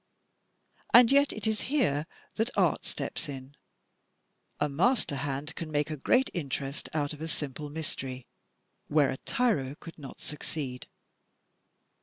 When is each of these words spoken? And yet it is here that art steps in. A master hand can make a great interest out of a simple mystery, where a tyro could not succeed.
And 0.95 1.11
yet 1.11 1.31
it 1.31 1.45
is 1.45 1.61
here 1.69 2.07
that 2.33 2.49
art 2.57 2.85
steps 2.85 3.29
in. 3.29 3.55
A 4.59 4.67
master 4.67 5.17
hand 5.17 5.53
can 5.53 5.69
make 5.71 5.91
a 5.91 5.95
great 5.95 6.31
interest 6.33 6.89
out 6.95 7.13
of 7.13 7.21
a 7.21 7.27
simple 7.27 7.69
mystery, 7.69 8.25
where 8.87 9.11
a 9.11 9.17
tyro 9.17 9.75
could 9.79 9.99
not 9.99 10.19
succeed. 10.19 10.87